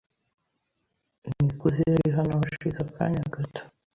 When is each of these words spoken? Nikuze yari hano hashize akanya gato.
Nikuze 1.41 1.79
yari 1.91 2.09
hano 2.17 2.33
hashize 2.41 2.79
akanya 2.87 3.23
gato. 3.33 3.61